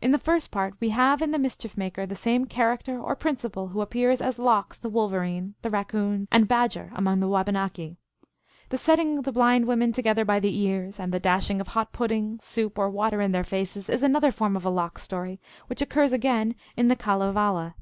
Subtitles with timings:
[0.00, 3.66] In the first part we have in the Mischief Maker the same character or principle
[3.70, 7.96] who appears as Lox, the Wolverine, the Kaccoon, and Badger among the Wabanaki.
[8.68, 12.38] The setting the blind women together by the ears, and the dashing of hot pudding,
[12.38, 16.12] soup, or water in their faces, is another form of a Lox story, which occurs
[16.12, 17.74] again in the Kalevala.